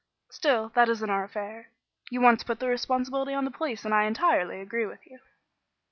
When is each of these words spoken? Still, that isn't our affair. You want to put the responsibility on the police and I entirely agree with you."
Still, 0.31 0.69
that 0.69 0.89
isn't 0.89 1.11
our 1.11 1.23
affair. 1.23 1.69
You 2.09 2.21
want 2.21 2.39
to 2.39 2.45
put 2.47 2.59
the 2.59 2.65
responsibility 2.65 3.35
on 3.35 3.45
the 3.45 3.51
police 3.51 3.85
and 3.85 3.93
I 3.93 4.05
entirely 4.05 4.59
agree 4.59 4.87
with 4.87 5.05
you." 5.05 5.19